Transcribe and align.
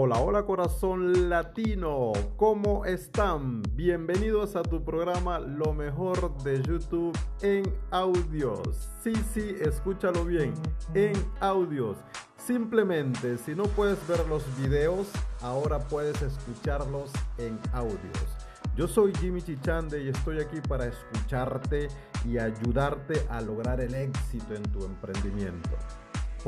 Hola, 0.00 0.20
hola 0.20 0.44
corazón 0.44 1.28
latino, 1.28 2.12
¿cómo 2.36 2.84
están? 2.84 3.62
Bienvenidos 3.72 4.54
a 4.54 4.62
tu 4.62 4.84
programa 4.84 5.40
Lo 5.40 5.74
mejor 5.74 6.40
de 6.44 6.62
YouTube 6.62 7.18
en 7.42 7.64
audios. 7.90 8.90
Sí, 9.02 9.12
sí, 9.34 9.56
escúchalo 9.60 10.24
bien, 10.24 10.54
en 10.94 11.14
audios. 11.40 11.96
Simplemente, 12.36 13.38
si 13.38 13.56
no 13.56 13.64
puedes 13.64 13.98
ver 14.06 14.24
los 14.28 14.44
videos, 14.56 15.08
ahora 15.42 15.80
puedes 15.80 16.22
escucharlos 16.22 17.10
en 17.36 17.58
audios. 17.72 18.28
Yo 18.76 18.86
soy 18.86 19.12
Jimmy 19.16 19.42
Chichande 19.42 20.04
y 20.04 20.10
estoy 20.10 20.38
aquí 20.38 20.60
para 20.68 20.86
escucharte 20.86 21.88
y 22.24 22.38
ayudarte 22.38 23.26
a 23.30 23.40
lograr 23.40 23.80
el 23.80 23.92
éxito 23.96 24.54
en 24.54 24.62
tu 24.62 24.84
emprendimiento 24.84 25.70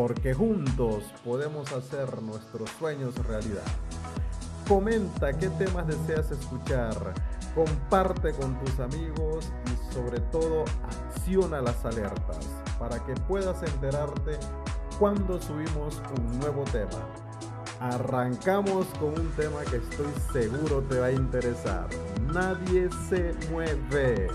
porque 0.00 0.32
juntos 0.32 1.04
podemos 1.22 1.70
hacer 1.72 2.22
nuestros 2.22 2.70
sueños 2.78 3.14
realidad. 3.26 3.66
Comenta 4.66 5.36
qué 5.36 5.50
temas 5.50 5.86
deseas 5.86 6.30
escuchar, 6.30 6.94
comparte 7.54 8.32
con 8.32 8.58
tus 8.60 8.80
amigos 8.80 9.52
y 9.66 9.92
sobre 9.92 10.18
todo 10.32 10.64
acciona 10.84 11.60
las 11.60 11.84
alertas 11.84 12.48
para 12.78 13.04
que 13.04 13.12
puedas 13.28 13.62
enterarte 13.62 14.38
cuando 14.98 15.38
subimos 15.38 16.00
un 16.18 16.40
nuevo 16.40 16.64
tema. 16.72 17.04
Arrancamos 17.80 18.86
con 18.98 19.20
un 19.20 19.30
tema 19.32 19.60
que 19.70 19.76
estoy 19.76 20.14
seguro 20.32 20.80
te 20.88 20.98
va 20.98 21.06
a 21.08 21.12
interesar. 21.12 21.88
Nadie 22.32 22.88
se 23.10 23.34
mueve. 23.50 24.28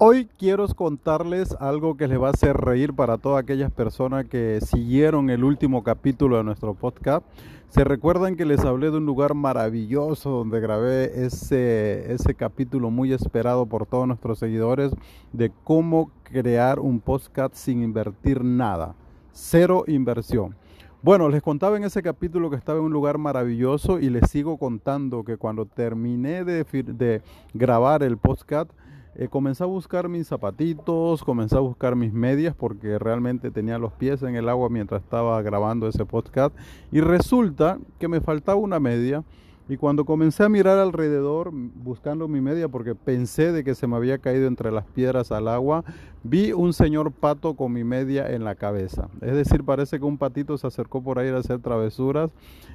Hoy 0.00 0.28
quiero 0.38 0.64
contarles 0.76 1.56
algo 1.58 1.96
que 1.96 2.06
les 2.06 2.22
va 2.22 2.28
a 2.28 2.30
hacer 2.30 2.56
reír 2.56 2.94
para 2.94 3.18
todas 3.18 3.42
aquellas 3.42 3.72
personas 3.72 4.26
que 4.26 4.60
siguieron 4.60 5.28
el 5.28 5.42
último 5.42 5.82
capítulo 5.82 6.36
de 6.36 6.44
nuestro 6.44 6.74
podcast. 6.74 7.26
Se 7.68 7.82
recuerdan 7.82 8.36
que 8.36 8.44
les 8.44 8.60
hablé 8.60 8.92
de 8.92 8.98
un 8.98 9.06
lugar 9.06 9.34
maravilloso 9.34 10.30
donde 10.30 10.60
grabé 10.60 11.24
ese, 11.24 12.12
ese 12.12 12.34
capítulo 12.36 12.92
muy 12.92 13.12
esperado 13.12 13.66
por 13.66 13.86
todos 13.86 14.06
nuestros 14.06 14.38
seguidores 14.38 14.92
de 15.32 15.50
cómo 15.64 16.12
crear 16.22 16.78
un 16.78 17.00
podcast 17.00 17.56
sin 17.56 17.82
invertir 17.82 18.44
nada. 18.44 18.94
Cero 19.32 19.82
inversión. 19.88 20.54
Bueno, 21.02 21.28
les 21.28 21.42
contaba 21.42 21.76
en 21.76 21.82
ese 21.82 22.04
capítulo 22.04 22.50
que 22.50 22.56
estaba 22.56 22.78
en 22.78 22.84
un 22.84 22.92
lugar 22.92 23.18
maravilloso 23.18 23.98
y 23.98 24.10
les 24.10 24.30
sigo 24.30 24.58
contando 24.58 25.24
que 25.24 25.38
cuando 25.38 25.66
terminé 25.66 26.44
de, 26.44 26.64
de 26.84 27.20
grabar 27.52 28.04
el 28.04 28.16
podcast, 28.16 28.70
eh, 29.14 29.28
comencé 29.28 29.64
a 29.64 29.66
buscar 29.66 30.08
mis 30.08 30.28
zapatitos, 30.28 31.24
comencé 31.24 31.56
a 31.56 31.60
buscar 31.60 31.96
mis 31.96 32.12
medias 32.12 32.54
porque 32.54 32.98
realmente 32.98 33.50
tenía 33.50 33.78
los 33.78 33.92
pies 33.92 34.22
en 34.22 34.36
el 34.36 34.48
agua 34.48 34.68
mientras 34.68 35.02
estaba 35.02 35.40
grabando 35.42 35.88
ese 35.88 36.04
podcast. 36.04 36.54
Y 36.92 37.00
resulta 37.00 37.78
que 37.98 38.08
me 38.08 38.20
faltaba 38.20 38.58
una 38.58 38.80
media 38.80 39.24
y 39.68 39.76
cuando 39.76 40.04
comencé 40.04 40.44
a 40.44 40.48
mirar 40.48 40.78
alrededor 40.78 41.50
buscando 41.52 42.26
mi 42.26 42.40
media 42.40 42.68
porque 42.68 42.94
pensé 42.94 43.52
de 43.52 43.64
que 43.64 43.74
se 43.74 43.86
me 43.86 43.96
había 43.96 44.18
caído 44.18 44.48
entre 44.48 44.72
las 44.72 44.84
piedras 44.86 45.30
al 45.30 45.46
agua, 45.46 45.84
vi 46.24 46.52
un 46.52 46.72
señor 46.72 47.12
pato 47.12 47.54
con 47.54 47.72
mi 47.72 47.84
media 47.84 48.30
en 48.30 48.44
la 48.44 48.54
cabeza. 48.54 49.08
Es 49.20 49.34
decir, 49.34 49.64
parece 49.64 49.98
que 49.98 50.04
un 50.06 50.16
patito 50.16 50.56
se 50.56 50.66
acercó 50.66 51.02
por 51.02 51.18
ahí 51.18 51.28
a 51.28 51.36
hacer 51.36 51.58
travesuras, 51.60 52.30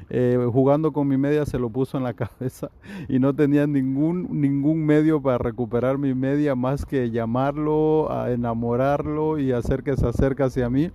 eh, 0.09 0.37
jugando 0.51 0.91
con 0.91 1.07
mi 1.07 1.17
media 1.17 1.45
se 1.45 1.57
lo 1.57 1.69
puso 1.69 1.97
en 1.97 2.03
la 2.03 2.13
cabeza 2.13 2.69
y 3.09 3.17
no 3.17 3.33
tenía 3.33 3.65
ningún, 3.65 4.41
ningún 4.41 4.85
medio 4.85 5.19
para 5.21 5.39
recuperar 5.39 5.97
mi 5.97 6.13
media 6.13 6.53
más 6.53 6.85
que 6.85 7.09
llamarlo, 7.09 8.11
a 8.11 8.31
enamorarlo 8.31 9.39
y 9.39 9.51
hacer 9.51 9.81
que 9.81 9.97
se 9.97 10.07
acerque 10.07 10.43
hacia 10.43 10.69
mí 10.69 10.91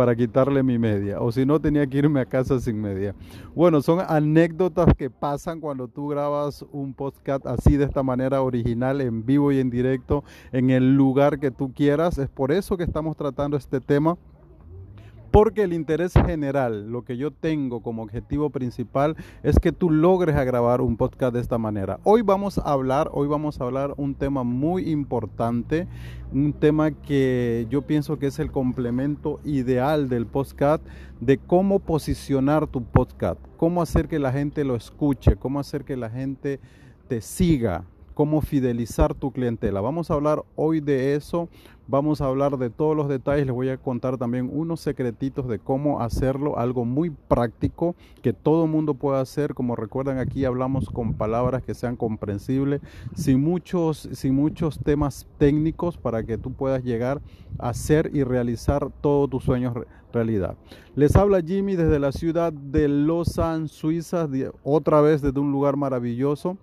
para 0.00 0.16
quitarle 0.16 0.62
mi 0.62 0.78
media. 0.78 1.20
O 1.20 1.30
si 1.30 1.44
no, 1.44 1.60
tenía 1.60 1.86
que 1.86 1.98
irme 1.98 2.20
a 2.20 2.24
casa 2.24 2.58
sin 2.58 2.80
media. 2.80 3.14
Bueno, 3.54 3.82
son 3.82 4.00
anécdotas 4.00 4.94
que 4.96 5.10
pasan 5.10 5.60
cuando 5.60 5.88
tú 5.88 6.08
grabas 6.08 6.64
un 6.72 6.94
podcast 6.94 7.44
así 7.44 7.76
de 7.76 7.84
esta 7.84 8.02
manera 8.02 8.40
original, 8.40 9.02
en 9.02 9.26
vivo 9.26 9.52
y 9.52 9.60
en 9.60 9.68
directo, 9.68 10.24
en 10.52 10.70
el 10.70 10.96
lugar 10.96 11.38
que 11.38 11.50
tú 11.50 11.74
quieras. 11.74 12.16
Es 12.16 12.30
por 12.30 12.50
eso 12.50 12.78
que 12.78 12.84
estamos 12.84 13.14
tratando 13.14 13.58
este 13.58 13.78
tema 13.78 14.16
porque 15.30 15.62
el 15.62 15.72
interés 15.72 16.12
general, 16.12 16.90
lo 16.90 17.02
que 17.02 17.16
yo 17.16 17.30
tengo 17.30 17.82
como 17.82 18.02
objetivo 18.02 18.50
principal 18.50 19.16
es 19.42 19.58
que 19.58 19.72
tú 19.72 19.90
logres 19.90 20.34
grabar 20.34 20.80
un 20.80 20.96
podcast 20.96 21.34
de 21.34 21.40
esta 21.40 21.58
manera. 21.58 22.00
Hoy 22.04 22.22
vamos 22.22 22.58
a 22.58 22.62
hablar, 22.62 23.10
hoy 23.12 23.28
vamos 23.28 23.60
a 23.60 23.64
hablar 23.64 23.94
un 23.96 24.14
tema 24.14 24.42
muy 24.42 24.90
importante, 24.90 25.86
un 26.32 26.52
tema 26.52 26.90
que 26.90 27.66
yo 27.70 27.82
pienso 27.82 28.18
que 28.18 28.26
es 28.26 28.38
el 28.38 28.50
complemento 28.50 29.40
ideal 29.44 30.08
del 30.08 30.26
podcast 30.26 30.84
de 31.20 31.38
cómo 31.38 31.78
posicionar 31.78 32.66
tu 32.66 32.82
podcast, 32.82 33.40
cómo 33.56 33.82
hacer 33.82 34.08
que 34.08 34.18
la 34.18 34.32
gente 34.32 34.64
lo 34.64 34.74
escuche, 34.74 35.36
cómo 35.36 35.60
hacer 35.60 35.84
que 35.84 35.96
la 35.96 36.10
gente 36.10 36.60
te 37.08 37.20
siga, 37.20 37.84
cómo 38.20 38.42
fidelizar 38.42 39.14
tu 39.14 39.32
clientela. 39.32 39.80
Vamos 39.80 40.10
a 40.10 40.14
hablar 40.14 40.44
hoy 40.54 40.80
de 40.82 41.14
eso, 41.14 41.48
vamos 41.88 42.20
a 42.20 42.26
hablar 42.26 42.58
de 42.58 42.68
todos 42.68 42.94
los 42.94 43.08
detalles, 43.08 43.46
les 43.46 43.54
voy 43.54 43.70
a 43.70 43.78
contar 43.78 44.18
también 44.18 44.50
unos 44.52 44.80
secretitos 44.80 45.48
de 45.48 45.58
cómo 45.58 46.02
hacerlo, 46.02 46.58
algo 46.58 46.84
muy 46.84 47.08
práctico 47.08 47.94
que 48.20 48.34
todo 48.34 48.66
mundo 48.66 48.92
puede 48.92 49.22
hacer, 49.22 49.54
como 49.54 49.74
recuerdan 49.74 50.18
aquí 50.18 50.44
hablamos 50.44 50.90
con 50.90 51.14
palabras 51.14 51.62
que 51.62 51.72
sean 51.72 51.96
comprensibles, 51.96 52.82
sin 53.14 53.40
muchos, 53.40 54.06
sin 54.12 54.34
muchos 54.34 54.78
temas 54.80 55.26
técnicos 55.38 55.96
para 55.96 56.22
que 56.22 56.36
tú 56.36 56.52
puedas 56.52 56.84
llegar 56.84 57.22
a 57.58 57.70
hacer 57.70 58.10
y 58.12 58.22
realizar 58.22 58.90
todos 59.00 59.30
tus 59.30 59.44
sueños 59.44 59.72
realidad. 60.12 60.56
Les 60.94 61.16
habla 61.16 61.40
Jimmy 61.40 61.74
desde 61.74 61.98
la 61.98 62.12
ciudad 62.12 62.52
de 62.52 62.86
Lausanne, 62.86 63.66
Suiza, 63.68 64.28
otra 64.62 65.00
vez 65.00 65.22
desde 65.22 65.40
un 65.40 65.52
lugar 65.52 65.78
maravilloso 65.78 66.58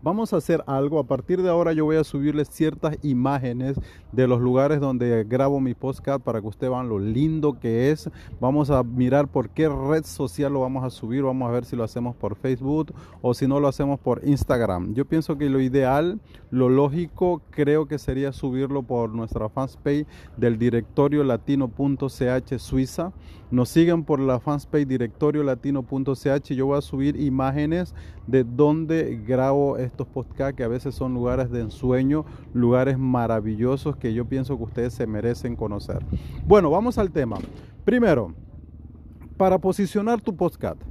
Vamos 0.00 0.32
a 0.32 0.36
hacer 0.36 0.62
algo. 0.66 1.00
A 1.00 1.04
partir 1.04 1.42
de 1.42 1.50
ahora 1.50 1.72
yo 1.72 1.84
voy 1.84 1.96
a 1.96 2.04
subirles 2.04 2.48
ciertas 2.48 2.96
imágenes 3.02 3.80
de 4.12 4.28
los 4.28 4.40
lugares 4.40 4.78
donde 4.78 5.24
grabo 5.24 5.58
mi 5.58 5.74
podcast 5.74 6.22
para 6.22 6.40
que 6.40 6.46
ustedes 6.46 6.70
vean 6.70 6.88
lo 6.88 7.00
lindo 7.00 7.58
que 7.58 7.90
es. 7.90 8.08
Vamos 8.40 8.70
a 8.70 8.84
mirar 8.84 9.26
por 9.26 9.50
qué 9.50 9.68
red 9.68 10.04
social 10.04 10.52
lo 10.52 10.60
vamos 10.60 10.84
a 10.84 10.90
subir. 10.90 11.24
Vamos 11.24 11.48
a 11.48 11.52
ver 11.52 11.64
si 11.64 11.74
lo 11.74 11.82
hacemos 11.82 12.14
por 12.14 12.36
Facebook 12.36 12.92
o 13.22 13.34
si 13.34 13.48
no 13.48 13.58
lo 13.58 13.66
hacemos 13.66 13.98
por 13.98 14.22
Instagram. 14.24 14.94
Yo 14.94 15.04
pienso 15.04 15.36
que 15.36 15.50
lo 15.50 15.60
ideal, 15.60 16.20
lo 16.50 16.68
lógico, 16.68 17.42
creo 17.50 17.86
que 17.86 17.98
sería 17.98 18.32
subirlo 18.32 18.84
por 18.84 19.10
nuestra 19.10 19.48
fanpage 19.48 20.06
del 20.36 20.58
directorio 20.58 21.24
latino.ch 21.24 22.58
Suiza. 22.58 23.12
Nos 23.50 23.70
siguen 23.70 24.04
por 24.04 24.20
la 24.20 24.40
fanpage 24.40 24.86
directorio 24.86 25.42
latino.ch. 25.42 26.54
Yo 26.54 26.66
voy 26.66 26.78
a 26.78 26.82
subir 26.82 27.18
imágenes 27.18 27.94
de 28.26 28.44
donde 28.44 29.22
grabo 29.26 29.78
estos 29.78 30.06
podcasts 30.06 30.54
que 30.54 30.64
a 30.64 30.68
veces 30.68 30.94
son 30.94 31.14
lugares 31.14 31.50
de 31.50 31.62
ensueño, 31.62 32.26
lugares 32.52 32.98
maravillosos 32.98 33.96
que 33.96 34.12
yo 34.12 34.26
pienso 34.26 34.58
que 34.58 34.64
ustedes 34.64 34.92
se 34.92 35.06
merecen 35.06 35.56
conocer. 35.56 36.04
Bueno, 36.46 36.70
vamos 36.70 36.98
al 36.98 37.10
tema. 37.10 37.38
Primero, 37.84 38.34
para 39.38 39.58
posicionar 39.58 40.20
tu 40.20 40.36
podcast. 40.36 40.82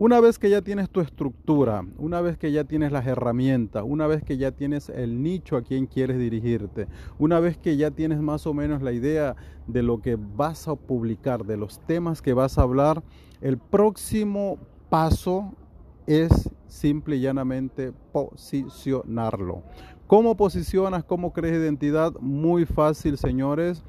Una 0.00 0.20
vez 0.20 0.38
que 0.38 0.48
ya 0.48 0.62
tienes 0.62 0.90
tu 0.90 1.00
estructura, 1.00 1.84
una 1.98 2.20
vez 2.20 2.38
que 2.38 2.52
ya 2.52 2.62
tienes 2.62 2.92
las 2.92 3.04
herramientas, 3.04 3.82
una 3.84 4.06
vez 4.06 4.22
que 4.22 4.36
ya 4.36 4.52
tienes 4.52 4.90
el 4.90 5.24
nicho 5.24 5.56
a 5.56 5.62
quien 5.62 5.86
quieres 5.86 6.18
dirigirte, 6.20 6.86
una 7.18 7.40
vez 7.40 7.58
que 7.58 7.76
ya 7.76 7.90
tienes 7.90 8.20
más 8.20 8.46
o 8.46 8.54
menos 8.54 8.80
la 8.80 8.92
idea 8.92 9.34
de 9.66 9.82
lo 9.82 10.00
que 10.00 10.16
vas 10.16 10.68
a 10.68 10.76
publicar, 10.76 11.44
de 11.44 11.56
los 11.56 11.80
temas 11.80 12.22
que 12.22 12.32
vas 12.32 12.58
a 12.58 12.62
hablar, 12.62 13.02
el 13.40 13.58
próximo 13.58 14.58
paso 14.88 15.52
es 16.06 16.48
simple 16.68 17.16
y 17.16 17.20
llanamente 17.22 17.92
posicionarlo. 18.12 19.64
¿Cómo 20.06 20.36
posicionas? 20.36 21.02
¿Cómo 21.02 21.32
crees 21.32 21.56
identidad? 21.56 22.12
Muy 22.20 22.66
fácil, 22.66 23.18
señores. 23.18 23.82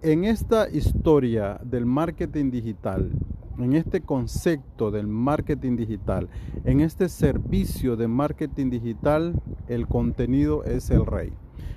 En 0.00 0.24
esta 0.24 0.70
historia 0.70 1.60
del 1.62 1.84
marketing 1.84 2.50
digital, 2.50 3.10
en 3.58 3.74
este 3.74 4.00
concepto 4.00 4.90
del 4.90 5.06
marketing 5.06 5.76
digital, 5.76 6.28
en 6.64 6.80
este 6.80 7.08
servicio 7.08 7.96
de 7.96 8.08
marketing 8.08 8.70
digital, 8.70 9.40
el 9.68 9.86
contenido 9.86 10.64
es 10.64 10.90
el 10.90 11.06
rey. 11.06 11.32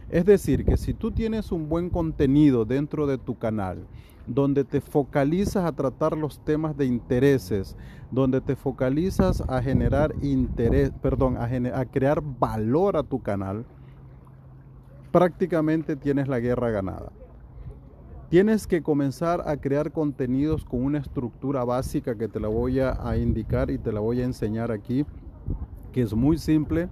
Es 0.10 0.26
decir, 0.26 0.66
que 0.66 0.78
si 0.78 0.94
tú 0.94 1.12
tienes 1.12 1.52
un 1.52 1.68
buen 1.68 1.90
contenido 1.90 2.66
dentro 2.66 3.08
de 3.08 3.18
tu 3.18 3.38
canal, 3.38 3.86
donde 4.28 4.64
te 4.64 4.82
focalizas 4.82 5.66
a 5.66 5.72
tratar 5.72 6.18
los 6.18 6.40
temas 6.44 6.76
de 6.78 6.86
intereses, 6.86 7.76
donde 8.12 8.42
te 8.42 8.56
focalizas 8.56 9.42
a 9.48 9.62
generar 9.62 10.14
interés, 10.22 10.92
perdón, 11.02 11.38
a, 11.38 11.46
a 11.80 11.86
crear 11.86 12.22
valor 12.22 12.98
a 12.98 13.04
tu 13.04 13.22
canal, 13.22 13.66
prácticamente 15.12 15.96
tienes 15.96 16.28
la 16.28 16.40
guerra 16.40 16.72
ganada. 16.72 17.12
Tienes 18.30 18.66
que 18.66 18.82
comenzar 18.82 19.44
a 19.48 19.58
crear 19.58 19.92
contenidos 19.92 20.66
con 20.66 20.84
una 20.84 20.98
estructura 20.98 21.64
básica 21.64 22.16
que 22.16 22.28
te 22.28 22.40
la 22.40 22.48
voy 22.48 22.80
a, 22.80 23.16
indicar 23.18 23.70
y 23.70 23.78
te 23.78 23.92
la 23.92 24.00
voy 24.00 24.22
a 24.22 24.26
enseñar 24.26 24.72
aquí, 24.72 25.06
que 25.94 26.02
es 26.02 26.14
muy 26.16 26.40
simple. 26.40 26.90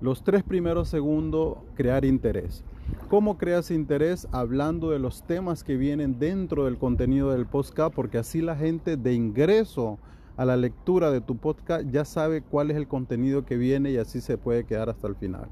Los 0.00 0.24
tres 0.24 0.42
primeros 0.42 0.88
segundos, 0.88 1.58
crear 1.76 2.04
interés. 2.04 2.64
¿Cómo 3.08 3.38
creas 3.38 3.70
interés? 3.70 4.26
Hablando 4.32 4.90
de 4.90 4.98
los 4.98 5.22
temas 5.22 5.62
que 5.62 5.76
vienen 5.76 6.18
dentro 6.18 6.64
del 6.64 6.76
contenido 6.76 7.30
del 7.30 7.46
podcast, 7.46 7.94
porque 7.94 8.18
así 8.18 8.42
la 8.42 8.56
gente 8.56 8.96
de 8.96 9.14
ingreso 9.14 10.00
a 10.36 10.44
la 10.44 10.56
lectura 10.56 11.12
de 11.12 11.20
tu 11.20 11.36
podcast 11.36 11.88
ya 11.88 12.04
sabe 12.04 12.42
cuál 12.42 12.72
es 12.72 12.76
el 12.76 12.88
contenido 12.88 13.44
que 13.44 13.56
viene 13.56 13.92
y 13.92 13.96
así 13.96 14.20
se 14.20 14.38
puede 14.38 14.64
quedar 14.64 14.90
hasta 14.90 15.06
el 15.06 15.14
final. 15.14 15.48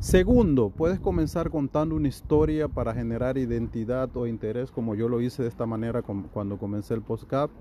Segundo, 0.00 0.70
puedes 0.70 1.00
comenzar 1.00 1.50
contando 1.50 1.96
una 1.96 2.06
historia 2.06 2.68
para 2.68 2.94
generar 2.94 3.36
identidad 3.36 4.16
o 4.16 4.28
interés, 4.28 4.70
como 4.70 4.94
yo 4.94 5.08
lo 5.08 5.20
hice 5.20 5.42
de 5.42 5.48
esta 5.48 5.66
manera 5.66 6.02
cuando 6.02 6.56
comencé 6.56 6.94
el 6.94 7.02
podcast. 7.02 7.52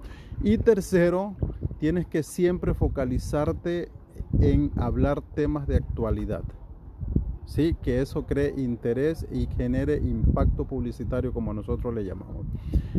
Y 0.43 0.59
tercero, 0.59 1.35
tienes 1.79 2.05
que 2.05 2.21
siempre 2.21 2.75
focalizarte 2.75 3.89
en 4.39 4.71
hablar 4.75 5.21
temas 5.33 5.67
de 5.67 5.77
actualidad. 5.77 6.43
¿sí? 7.47 7.75
que 7.81 8.01
eso 8.01 8.25
cree 8.25 8.53
interés 8.57 9.25
y 9.31 9.47
genere 9.47 9.95
impacto 9.97 10.65
publicitario 10.65 11.33
como 11.33 11.53
nosotros 11.53 11.93
le 11.93 12.05
llamamos. 12.05 12.45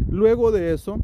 Luego 0.08 0.50
de 0.50 0.72
eso, 0.72 0.98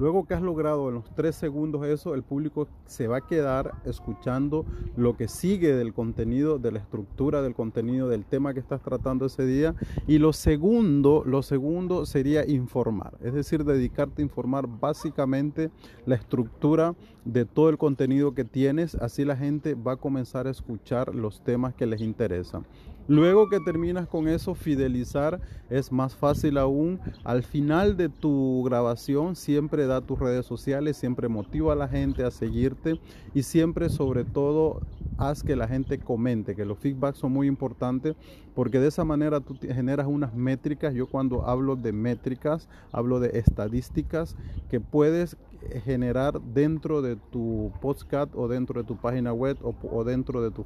Luego 0.00 0.24
que 0.24 0.32
has 0.32 0.40
logrado 0.40 0.88
en 0.88 0.94
los 0.94 1.14
tres 1.14 1.36
segundos 1.36 1.86
eso, 1.86 2.14
el 2.14 2.22
público 2.22 2.68
se 2.86 3.06
va 3.06 3.18
a 3.18 3.26
quedar 3.26 3.74
escuchando 3.84 4.64
lo 4.96 5.14
que 5.14 5.28
sigue 5.28 5.74
del 5.74 5.92
contenido, 5.92 6.58
de 6.58 6.72
la 6.72 6.78
estructura 6.78 7.42
del 7.42 7.54
contenido, 7.54 8.08
del 8.08 8.24
tema 8.24 8.54
que 8.54 8.60
estás 8.60 8.80
tratando 8.80 9.26
ese 9.26 9.44
día. 9.44 9.74
Y 10.06 10.16
lo 10.16 10.32
segundo, 10.32 11.22
lo 11.26 11.42
segundo 11.42 12.06
sería 12.06 12.48
informar, 12.48 13.18
es 13.22 13.34
decir, 13.34 13.62
dedicarte 13.62 14.22
a 14.22 14.24
informar 14.24 14.66
básicamente 14.66 15.70
la 16.06 16.14
estructura 16.14 16.94
de 17.26 17.44
todo 17.44 17.68
el 17.68 17.76
contenido 17.76 18.32
que 18.32 18.46
tienes. 18.46 18.94
Así 18.94 19.26
la 19.26 19.36
gente 19.36 19.74
va 19.74 19.92
a 19.92 19.96
comenzar 19.96 20.46
a 20.46 20.50
escuchar 20.50 21.14
los 21.14 21.44
temas 21.44 21.74
que 21.74 21.84
les 21.84 22.00
interesan. 22.00 22.64
Luego 23.10 23.48
que 23.48 23.58
terminas 23.58 24.06
con 24.06 24.28
eso, 24.28 24.54
fidelizar 24.54 25.40
es 25.68 25.90
más 25.90 26.14
fácil 26.14 26.56
aún. 26.58 27.00
Al 27.24 27.42
final 27.42 27.96
de 27.96 28.08
tu 28.08 28.62
grabación 28.62 29.34
siempre 29.34 29.86
da 29.86 30.00
tus 30.00 30.20
redes 30.20 30.46
sociales, 30.46 30.96
siempre 30.96 31.26
motiva 31.26 31.72
a 31.72 31.76
la 31.76 31.88
gente 31.88 32.22
a 32.22 32.30
seguirte 32.30 33.00
y 33.34 33.42
siempre 33.42 33.88
sobre 33.88 34.22
todo 34.22 34.82
haz 35.18 35.42
que 35.42 35.56
la 35.56 35.66
gente 35.66 35.98
comente, 35.98 36.54
que 36.54 36.64
los 36.64 36.78
feedbacks 36.78 37.18
son 37.18 37.32
muy 37.32 37.48
importantes 37.48 38.14
porque 38.54 38.78
de 38.78 38.86
esa 38.86 39.04
manera 39.04 39.40
tú 39.40 39.56
generas 39.60 40.06
unas 40.06 40.32
métricas. 40.32 40.94
Yo 40.94 41.08
cuando 41.08 41.48
hablo 41.48 41.74
de 41.74 41.92
métricas, 41.92 42.68
hablo 42.92 43.18
de 43.18 43.40
estadísticas 43.40 44.36
que 44.70 44.78
puedes 44.78 45.36
generar 45.84 46.40
dentro 46.40 47.02
de 47.02 47.16
tu 47.16 47.72
podcast 47.80 48.32
o 48.34 48.48
dentro 48.48 48.80
de 48.80 48.86
tu 48.86 48.96
página 48.96 49.32
web 49.32 49.58
o, 49.62 50.04
dentro 50.04 50.42
de 50.42 50.50
tu 50.50 50.64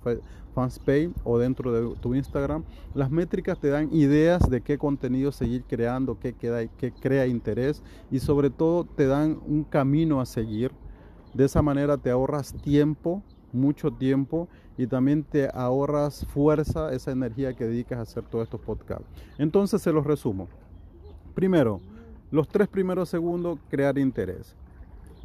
fanspage 0.55 1.11
o 1.25 1.39
dentro 1.39 1.73
de 1.73 1.97
tu 2.01 2.15
Instagram. 2.15 2.65
Las 2.95 3.11
métricas 3.11 3.59
te 3.59 3.69
dan 3.69 3.93
ideas 3.93 4.49
de 4.49 4.61
qué 4.61 4.79
contenido 4.79 5.33
seguir 5.33 5.65
creando, 5.65 6.19
qué, 6.19 6.33
queda, 6.33 6.67
qué 6.67 6.93
crea 6.93 7.27
interés 7.27 7.83
y 8.11 8.21
sobre 8.21 8.51
todo 8.51 8.85
te 8.85 9.07
dan 9.07 9.41
un 9.47 9.65
camino 9.65 10.21
a 10.21 10.27
seguir. 10.27 10.71
De 11.33 11.45
esa 11.45 11.63
manera 11.63 11.97
te 11.97 12.11
ahorras 12.11 12.55
tiempo, 12.55 13.23
mucho 13.53 13.91
tiempo 13.91 14.49
y 14.79 14.87
también 14.87 15.25
te 15.25 15.49
ahorras 15.53 16.25
fuerza, 16.27 16.93
esa 16.93 17.11
energía 17.11 17.55
que 17.55 17.65
dedicas 17.65 17.99
a 17.99 18.03
hacer 18.03 18.25
todos 18.25 18.45
estos 18.45 18.61
podcasts. 18.61 19.07
Entonces 19.39 19.83
se 19.83 19.93
los 19.93 20.07
resumo. 20.07 20.49
Primero, 21.35 21.81
los 22.31 22.47
tres 22.49 22.69
primeros 22.69 23.09
segundos, 23.09 23.59
crear 23.69 23.99
interés 23.99 24.57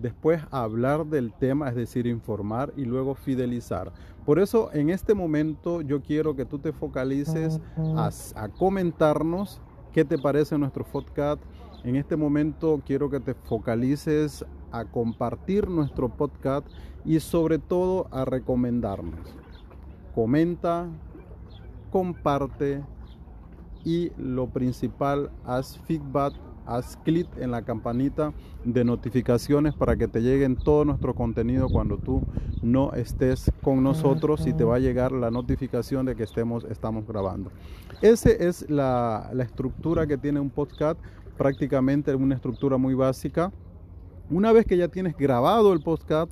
después 0.01 0.41
hablar 0.51 1.05
del 1.05 1.33
tema, 1.33 1.69
es 1.69 1.75
decir, 1.75 2.07
informar 2.07 2.73
y 2.75 2.85
luego 2.85 3.15
fidelizar. 3.15 3.91
Por 4.25 4.39
eso 4.39 4.69
en 4.73 4.89
este 4.89 5.13
momento 5.13 5.81
yo 5.81 6.01
quiero 6.01 6.35
que 6.35 6.45
tú 6.45 6.59
te 6.59 6.71
focalices 6.71 7.59
a, 7.95 8.49
comentarnos 8.49 9.61
qué 9.91 10.05
te 10.05 10.17
parece 10.17 10.57
nuestro 10.57 10.83
podcast. 10.85 11.41
En 11.83 11.95
este 11.95 12.15
momento 12.15 12.81
quiero 12.85 13.09
que 13.09 13.19
te 13.19 13.33
focalices 13.33 14.45
a 14.71 14.85
compartir 14.85 15.67
nuestro 15.69 16.09
podcast 16.09 16.67
y 17.05 17.19
sobre 17.19 17.57
todo 17.57 18.07
a 18.11 18.25
recomendarnos. 18.25 19.19
Comenta, 20.13 20.87
comparte 21.91 22.83
y 23.83 24.11
lo 24.17 24.47
principal, 24.47 25.31
haz 25.45 25.77
feedback 25.79 26.33
haz 26.69 26.97
clic 26.97 27.27
en 27.37 27.51
la 27.51 27.63
campanita 27.63 28.33
de 28.63 28.83
notificaciones 28.83 29.73
para 29.73 29.95
que 29.95 30.07
te 30.07 30.21
lleguen 30.21 30.55
todo 30.55 30.85
nuestro 30.85 31.15
contenido 31.15 31.69
cuando 31.69 31.97
tú 31.97 32.21
no 32.61 32.93
estés 32.93 33.51
con 33.61 33.83
nosotros 33.83 34.45
y 34.45 34.53
te 34.53 34.63
va 34.63 34.75
a 34.75 34.79
llegar 34.79 35.11
la 35.11 35.31
notificación 35.31 36.05
de 36.05 36.15
que 36.15 36.23
estemos, 36.23 36.65
estamos 36.65 37.07
grabando. 37.07 37.51
Esa 38.01 38.29
es 38.29 38.69
la, 38.69 39.29
la 39.33 39.43
estructura 39.43 40.05
que 40.05 40.17
tiene 40.17 40.39
un 40.39 40.49
podcast, 40.49 40.99
prácticamente 41.37 42.13
una 42.13 42.35
estructura 42.35 42.77
muy 42.77 42.93
básica. 42.93 43.51
Una 44.29 44.51
vez 44.51 44.65
que 44.65 44.77
ya 44.77 44.87
tienes 44.89 45.17
grabado 45.17 45.73
el 45.73 45.81
podcast 45.81 46.31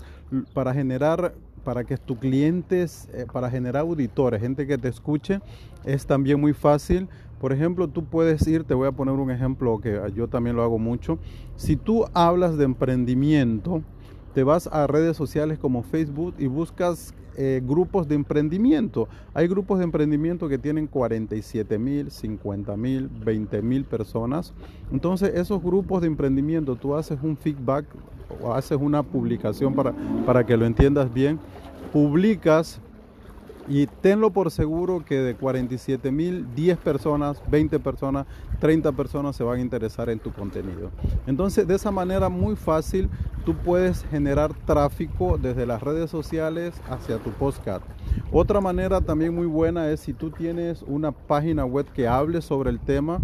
para 0.54 0.74
generar 0.74 1.34
para 1.68 1.84
que 1.84 1.98
tus 1.98 2.18
clientes, 2.18 3.10
eh, 3.12 3.26
para 3.30 3.50
generar 3.50 3.82
auditores, 3.82 4.40
gente 4.40 4.66
que 4.66 4.78
te 4.78 4.88
escuche, 4.88 5.42
es 5.84 6.06
también 6.06 6.40
muy 6.40 6.54
fácil. 6.54 7.10
Por 7.40 7.54
ejemplo, 7.54 7.88
tú 7.88 8.06
puedes 8.06 8.48
ir, 8.48 8.64
te 8.64 8.74
voy 8.74 8.88
a 8.88 8.92
poner 8.92 9.16
un 9.16 9.32
ejemplo 9.32 9.80
que 9.80 10.00
yo 10.16 10.28
también 10.28 10.56
lo 10.56 10.64
hago 10.64 10.80
mucho. 10.80 11.20
Si 11.56 11.76
tú 11.76 12.06
hablas 12.14 12.58
de 12.58 12.66
emprendimiento, 12.66 13.82
te 14.34 14.44
vas 14.44 14.68
a 14.68 14.88
redes 14.88 15.18
sociales 15.18 15.60
como 15.60 15.84
Facebook 15.84 16.36
y 16.38 16.48
buscas 16.48 17.14
eh, 17.36 17.62
grupos 17.64 18.08
de 18.08 18.16
emprendimiento. 18.16 19.08
Hay 19.34 19.48
grupos 19.48 19.78
de 19.78 19.84
emprendimiento 19.84 20.50
que 20.50 20.58
tienen 20.58 20.88
47 20.88 21.78
mil, 21.78 22.10
50 22.10 22.76
mil, 22.78 23.08
20 23.08 23.62
mil 23.62 23.86
personas. 23.86 24.54
Entonces, 24.92 25.34
esos 25.36 25.62
grupos 25.62 26.02
de 26.02 26.08
emprendimiento, 26.08 26.76
tú 26.76 26.96
haces 26.96 27.20
un 27.22 27.38
feedback 27.38 27.86
o 28.42 28.54
haces 28.54 28.78
una 28.82 29.04
publicación 29.04 29.76
para, 29.76 29.94
para 30.26 30.46
que 30.46 30.58
lo 30.58 30.66
entiendas 30.66 31.14
bien 31.14 31.40
publicas 31.88 32.82
y 33.68 33.88
tenlo 33.88 34.32
por 34.32 34.52
seguro 34.52 35.04
que 35.04 35.16
de 35.16 35.36
47 35.36 36.12
mil, 36.12 36.48
10 36.56 36.78
personas, 36.78 37.42
20 37.50 37.80
personas, 37.80 38.26
30 38.60 38.92
personas 38.94 39.36
se 39.36 39.44
van 39.44 39.60
a 39.60 39.62
interesar 39.62 40.10
en 40.10 40.20
tu 40.20 40.32
contenido. 40.32 40.90
Entonces, 41.26 41.68
de 41.68 41.76
esa 41.76 41.92
manera 41.92 42.30
muy 42.30 42.56
fácil, 42.56 43.10
tú 43.46 43.56
puedes 43.56 44.04
generar 44.06 44.54
tráfico 44.66 45.38
desde 45.38 45.66
las 45.66 45.82
redes 45.82 46.10
sociales 46.10 46.74
hacia 46.90 47.18
tu 47.18 47.32
podcast. 47.32 47.84
Otra 48.32 48.62
manera 48.62 49.02
también 49.02 49.34
muy 49.36 49.48
buena 49.48 49.90
es 49.90 50.02
si 50.02 50.14
tú 50.14 50.32
tienes 50.32 50.84
una 50.84 51.12
página 51.12 51.66
web 51.66 51.86
que 51.94 52.08
hable 52.08 52.42
sobre 52.42 52.70
el 52.70 52.80
tema, 52.80 53.20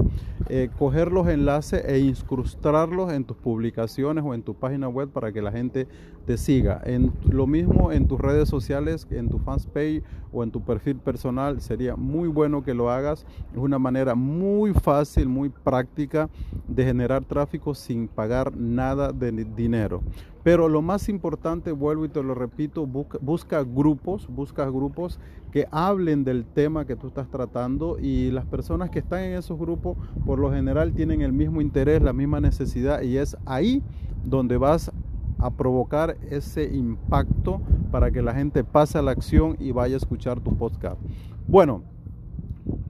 eh, 0.50 0.70
coger 0.78 1.12
los 1.12 1.28
enlaces 1.28 1.84
e 1.86 2.00
incrustarlos 2.00 3.12
en 3.14 3.24
tus 3.24 3.38
publicaciones 3.38 4.24
o 4.26 4.34
en 4.34 4.44
tu 4.44 4.54
página 4.54 4.88
web 4.88 5.10
para 5.10 5.32
que 5.32 5.42
la 5.42 5.52
gente 5.52 5.88
te 6.26 6.38
siga. 6.38 6.82
En, 6.84 7.14
lo 7.30 7.48
mismo 7.48 7.92
en 7.92 8.08
tus 8.08 8.20
redes 8.20 8.50
sociales, 8.50 9.08
en 9.10 9.30
tu 9.30 9.40
fanpage 9.40 10.04
o 10.32 10.44
en 10.44 10.52
tu 10.52 10.62
perfil 10.62 10.98
personal, 10.98 11.62
sería 11.62 11.96
muy 11.96 12.28
bueno 12.28 12.64
que 12.64 12.74
lo 12.74 12.90
hagas. 12.90 13.26
Es 13.54 13.58
una 13.58 13.80
manera 13.80 14.16
muy 14.16 14.74
fácil, 14.74 15.28
muy 15.28 15.50
práctica 15.50 16.30
de 16.68 16.84
generar 16.84 17.24
tráfico 17.24 17.74
sin 17.74 18.08
pagar 18.08 18.56
nada 18.56 19.12
de 19.12 19.32
dinero. 19.32 20.02
Pero 20.44 20.68
lo 20.68 20.82
más 20.82 21.08
importante, 21.08 21.72
vuelvo 21.72 22.04
y 22.04 22.10
te 22.10 22.22
lo 22.22 22.36
repito, 22.36 22.86
busca, 22.86 23.64
grupos, 23.64 24.28
busca 24.28 24.66
grupos 24.70 25.20
que 25.52 25.68
hablen 25.72 26.26
del 26.26 26.46
tema 26.46 26.86
que 26.86 26.98
tú 26.98 27.08
estás 27.08 27.30
tratando 27.30 27.98
y 27.98 28.30
las 28.32 28.46
personas 28.46 28.90
que 28.90 29.00
están 29.00 29.24
en 29.24 29.38
esos 29.38 29.58
grupos 29.58 29.98
por 30.26 30.40
lo 30.40 30.52
general 30.52 30.94
tienen 30.94 31.22
el 31.22 31.32
mismo 31.32 31.62
interés, 31.62 32.02
la 32.02 32.12
misma 32.12 32.42
necesidad 32.42 33.02
y 33.02 33.18
es 33.18 33.38
ahí 33.46 33.82
donde 34.26 34.58
vas 34.58 34.92
a 35.40 35.52
provocar 35.52 36.18
ese 36.30 36.74
impacto 36.74 37.62
para 37.92 38.12
que 38.12 38.22
la 38.22 38.34
gente 38.34 38.64
pase 38.64 38.98
a 38.98 39.02
la 39.02 39.12
acción 39.12 39.56
y 39.60 39.72
vaya 39.72 39.96
a 39.96 39.98
escuchar 39.98 40.42
tu 40.42 40.58
podcast. 40.58 41.00
Bueno, 41.48 41.84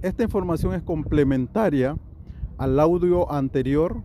esta 0.01 0.23
información 0.23 0.73
es 0.73 0.81
complementaria 0.81 1.97
al 2.57 2.79
audio 2.79 3.31
anterior 3.31 4.01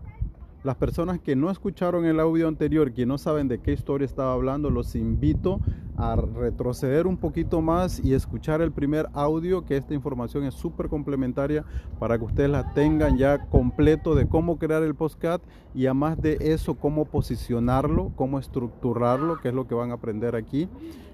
las 0.69 0.77
personas 0.77 1.19
que 1.19 1.35
no 1.35 1.51
escucharon 1.51 2.05
el 2.05 2.21
audio 2.21 2.47
anterior, 2.47 2.93
que 2.93 3.07
no 3.07 3.17
saben 3.17 3.49
de 3.49 3.59
qué 3.59 3.73
historia 3.73 4.05
estaba 4.05 4.35
hablando, 4.35 4.69
los 4.69 4.95
invito 4.97 5.61
a 5.97 6.15
retroceder 6.15 7.07
un 7.07 7.17
poquito 7.17 7.63
más 7.63 8.05
y 8.05 8.13
escuchar 8.13 8.61
el 8.61 8.71
primer 8.71 9.09
audio, 9.15 9.65
que 9.65 9.79
esta 9.79 9.95
información 9.95 10.45
es 10.45 10.53
súper 10.53 10.91
complementaria 10.91 11.65
para 11.99 12.19
que 12.19 12.27
ustedes 12.27 12.51
la 12.51 12.75
tengan 12.75 13.17
ya 13.17 13.47
completo 13.47 14.15
de 14.15 14.29
cómo 14.29 14.59
crear 14.59 14.83
el 14.83 14.95
podcast 14.95 15.43
y 15.75 15.87
además 15.87 16.21
de 16.21 16.37
eso, 16.39 16.75
cómo 16.75 17.07
posicionarlo, 17.07 18.13
cómo 18.15 18.39
estructurarlo, 18.39 19.41
que 19.41 19.49
es 19.49 19.55
lo 19.55 19.67
que 19.67 19.75
van 19.75 19.91
a 19.91 19.95
aprender 19.95 20.37
aquí. 20.37 20.69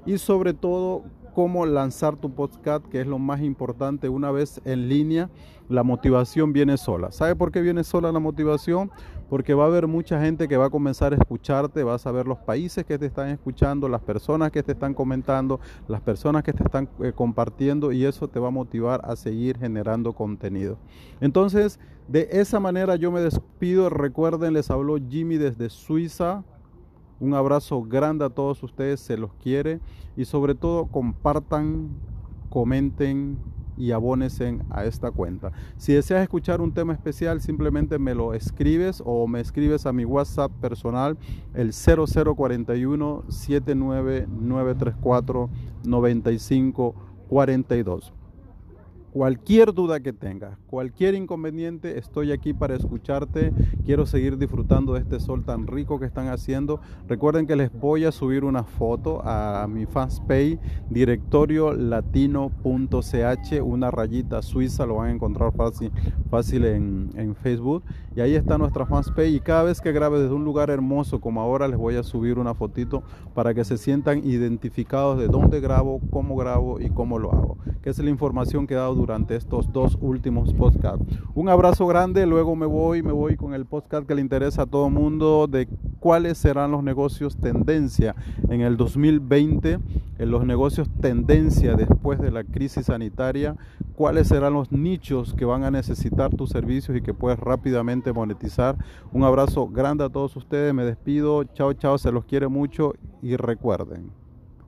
Y 0.05 0.19
sobre 0.19 0.53
todo, 0.53 1.05
cómo 1.35 1.67
lanzar 1.67 2.17
tu 2.17 2.33
podcast, 2.33 2.87
que 2.87 3.01
es 3.01 3.07
lo 3.07 3.19
más 3.19 3.43
importante. 3.43 4.09
Una 4.09 4.31
vez 4.31 4.61
en 4.65 4.89
línea, 4.89 5.29
la 5.69 5.83
motivación 5.83 6.53
viene 6.53 6.77
sola. 6.77 7.11
¿Sabe 7.11 7.35
por 7.35 7.51
qué 7.51 7.61
viene 7.61 7.85
sola 7.85 8.13
la 8.13 8.21
motivación? 8.21 8.91
Porque 9.29 9.55
va 9.55 9.65
a 9.65 9.67
haber 9.67 9.87
mucha 9.87 10.21
gente 10.21 10.49
que 10.49 10.57
va 10.57 10.67
a 10.67 10.71
comenzar 10.71 11.13
a 11.13 11.17
escucharte, 11.17 11.83
vas 11.83 12.07
a 12.07 12.13
ver 12.13 12.27
los 12.27 12.39
países 12.39 12.85
que 12.85 12.99
te 12.99 13.07
están 13.07 13.29
escuchando, 13.29 13.89
las 13.89 14.03
personas 14.03 14.51
que 14.51 14.63
te 14.63 14.73
están 14.73 14.95
comentando, 14.95 15.61
las 15.89 16.01
personas 16.01 16.43
que 16.43 16.53
te 16.53 16.63
están 16.63 16.89
eh, 17.01 17.13
compartiendo 17.15 17.93
y 17.93 18.05
eso 18.05 18.29
te 18.29 18.39
va 18.39 18.49
a 18.49 18.51
motivar 18.51 19.01
a 19.05 19.17
seguir 19.17 19.59
generando 19.59 20.13
contenido. 20.13 20.79
Entonces, 21.21 21.79
de 22.09 22.29
esa 22.33 22.61
manera 22.61 22.97
yo 22.97 23.11
me 23.11 23.21
despido. 23.21 23.89
Recuerden, 23.89 24.53
les 24.53 24.71
habló 24.71 24.97
Jimmy 24.97 25.37
desde 25.37 25.71
Suiza. 25.71 26.45
Un 27.21 27.35
abrazo 27.35 27.83
grande 27.83 28.25
a 28.25 28.31
todos 28.31 28.63
ustedes, 28.63 29.01
se 29.01 29.17
los 29.17 29.33
quiere 29.35 29.81
y 30.17 30.25
sobre 30.25 30.55
todo 30.55 30.87
compartan, 30.87 31.89
comenten 32.51 33.39
y 33.77 33.91
abónense 33.93 34.59
a 34.71 34.85
esta 34.85 35.11
cuenta. 35.11 35.51
Si 35.77 35.93
deseas 35.93 36.23
escuchar 36.23 36.61
un 36.61 36.73
tema 36.73 36.93
especial, 36.93 37.41
simplemente 37.41 37.99
me 37.99 38.15
lo 38.15 38.35
escribes 38.35 39.03
o 39.05 39.27
me 39.27 39.41
escribes 39.41 39.87
a 39.87 39.93
mi 39.93 40.05
WhatsApp 40.05 40.53
personal, 40.61 41.19
el 41.55 41.73
0041 41.73 43.25
79934 43.29 45.51
9542. 45.85 48.13
Cualquier 49.15 49.73
duda 49.73 50.01
que 50.01 50.13
tengas, 50.13 50.59
cualquier 50.67 51.15
inconveniente, 51.15 52.01
estoy 52.01 52.33
aquí 52.33 52.53
para 52.53 52.75
escucharte. 52.75 53.53
Quiero 53.87 54.07
seguir 54.07 54.39
disfrutando 54.39 54.95
de 54.95 55.03
este 55.03 55.21
sol 55.21 55.45
tan 55.45 55.69
rico 55.69 56.01
que 56.01 56.07
están 56.07 56.27
haciendo. 56.27 56.81
Recuerden 57.07 57.47
que 57.47 57.55
les 57.55 57.73
voy 57.73 58.07
a 58.07 58.11
subir 58.11 58.43
una 58.43 58.65
foto 58.65 59.23
a 59.23 59.69
mi 59.69 59.87
fanpage 59.87 60.59
directorio 60.91 61.73
latino.ch, 61.73 63.63
una 63.63 63.93
rayita 63.93 64.43
suiza, 64.43 64.85
lo 64.85 64.97
van 64.97 65.11
a 65.11 65.13
encontrar 65.13 65.53
fácil, 65.53 65.93
fácil 66.35 66.65
en, 66.65 67.11
en 67.15 67.37
Facebook. 67.37 67.85
Y 68.17 68.21
ahí 68.21 68.35
está 68.35 68.59
nuestra 68.59 68.87
fanpage. 68.87 69.29
Y 69.29 69.41
cada 69.41 69.63
vez 69.63 69.81
que 69.81 69.93
grabe 69.93 70.19
desde 70.19 70.35
un 70.35 70.45
lugar 70.45 70.69
hermoso 70.69 71.21
como 71.21 71.41
ahora, 71.41 71.69
les 71.69 71.79
voy 71.79 71.95
a 71.95 72.03
subir 72.03 72.41
una 72.41 72.55
fotito 72.55 73.05
para 73.35 73.55
que 73.55 73.65
se 73.65 73.79
sientan 73.79 74.19
identificados 74.25 75.19
de 75.19 75.29
dónde 75.29 75.61
grabo, 75.61 76.01
cómo 76.11 76.35
grabo 76.37 76.81
y 76.81 76.91
cómo 76.91 77.21
lo 77.21 77.33
hago. 77.33 77.59
Que 77.83 77.91
es 77.91 77.99
la 78.01 78.11
información 78.11 78.67
que 78.67 78.75
he 78.75 78.77
dado 78.77 78.97
durante 78.97 79.37
estos 79.37 79.73
dos 79.73 79.97
últimos 80.01 80.53
podcasts. 80.55 81.07
Un 81.35 81.49
abrazo 81.49 81.87
grande, 81.87 82.27
luego 82.27 82.57
me 82.57 82.67
voy, 82.67 83.03
me 83.03 83.13
voy 83.13 83.37
con 83.37 83.55
el 83.55 83.65
podcast 83.65 84.07
que 84.07 84.17
le 84.17 84.21
interesa 84.21 84.63
a 84.63 84.67
todo 84.67 84.91
mundo 84.91 85.47
de 85.47 85.69
cuáles 86.05 86.37
serán 86.37 86.71
los 86.71 86.83
negocios 86.83 87.35
tendencia 87.39 88.15
en 88.51 88.61
el 88.61 88.77
2020, 88.77 89.79
en 90.19 90.31
los 90.31 90.45
negocios 90.45 90.87
tendencia 91.01 91.77
después 91.77 92.21
de 92.21 92.31
la 92.31 92.45
crisis 92.45 92.85
sanitaria, 92.85 93.57
cuáles 93.97 94.29
serán 94.29 94.53
los 94.53 94.71
nichos 94.71 95.33
que 95.33 95.47
van 95.47 95.65
a 95.65 95.71
necesitar 95.71 96.37
tus 96.37 96.51
servicios 96.51 96.95
y 96.95 97.01
que 97.01 97.15
puedes 97.15 97.41
rápidamente 97.41 98.13
monetizar. 98.13 98.77
Un 99.15 99.25
abrazo 99.25 99.67
grande 99.67 100.05
a 100.05 100.11
todos 100.11 100.37
ustedes, 100.37 100.75
me 100.75 100.85
despido, 100.85 101.45
chao 101.45 101.73
chao, 101.73 101.97
se 101.97 102.13
los 102.13 102.27
quiere 102.27 102.49
mucho 102.49 102.93
y 103.23 103.37
recuerden, 103.37 104.11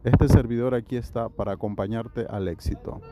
este 0.05 0.29
servidor 0.29 0.75
aquí 0.75 0.97
está 0.97 1.29
para 1.29 1.53
acompañarte 1.53 2.25
al 2.31 2.49
éxito. 2.49 3.03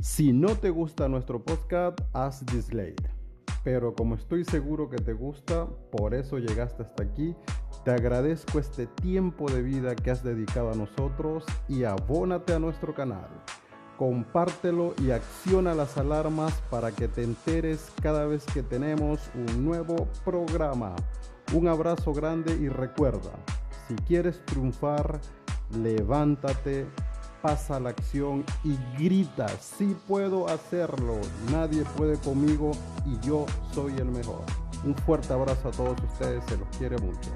Si 0.00 0.32
no 0.32 0.56
te 0.56 0.70
gusta 0.70 1.06
nuestro 1.10 1.44
podcast, 1.44 2.00
haz 2.14 2.46
dislike. 2.46 3.11
Pero 3.64 3.94
como 3.94 4.16
estoy 4.16 4.44
seguro 4.44 4.90
que 4.90 4.96
te 4.96 5.12
gusta, 5.12 5.66
por 5.90 6.14
eso 6.14 6.38
llegaste 6.38 6.82
hasta 6.82 7.04
aquí, 7.04 7.36
te 7.84 7.92
agradezco 7.92 8.58
este 8.58 8.86
tiempo 8.86 9.50
de 9.50 9.62
vida 9.62 9.94
que 9.94 10.10
has 10.10 10.24
dedicado 10.24 10.70
a 10.70 10.74
nosotros 10.74 11.44
y 11.68 11.84
abónate 11.84 12.54
a 12.54 12.58
nuestro 12.58 12.94
canal. 12.94 13.28
Compártelo 13.98 14.94
y 15.00 15.12
acciona 15.12 15.74
las 15.74 15.96
alarmas 15.96 16.60
para 16.70 16.90
que 16.90 17.06
te 17.06 17.22
enteres 17.22 17.92
cada 18.02 18.26
vez 18.26 18.44
que 18.46 18.62
tenemos 18.62 19.30
un 19.34 19.64
nuevo 19.64 20.08
programa. 20.24 20.96
Un 21.54 21.68
abrazo 21.68 22.12
grande 22.12 22.56
y 22.56 22.68
recuerda, 22.68 23.32
si 23.86 23.94
quieres 23.94 24.44
triunfar, 24.46 25.20
levántate 25.80 26.86
pasa 27.42 27.80
la 27.80 27.90
acción 27.90 28.44
y 28.64 28.78
grita, 28.96 29.48
sí 29.60 29.96
puedo 30.06 30.48
hacerlo, 30.48 31.18
nadie 31.50 31.84
puede 31.96 32.16
conmigo 32.18 32.70
y 33.04 33.18
yo 33.26 33.46
soy 33.74 33.94
el 33.96 34.06
mejor. 34.06 34.42
Un 34.84 34.94
fuerte 34.94 35.32
abrazo 35.32 35.68
a 35.68 35.72
todos 35.72 35.96
ustedes, 36.02 36.42
se 36.44 36.56
los 36.56 36.68
quiere 36.78 36.96
mucho. 36.98 37.30